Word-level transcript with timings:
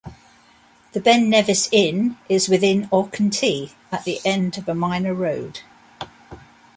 The 0.93 0.99
Ben 0.99 1.29
Nevis 1.29 1.69
Inn 1.71 2.17
is 2.27 2.49
within 2.49 2.87
Achintee, 2.89 3.73
at 3.91 4.03
the 4.03 4.19
end 4.25 4.57
of 4.57 4.67
a 4.67 4.73
minor 4.73 5.13
road. 5.13 5.59